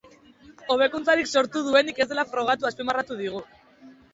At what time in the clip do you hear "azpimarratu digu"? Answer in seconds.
2.71-3.45